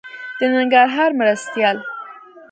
[0.39, 1.77] د ننګرهار مرستيال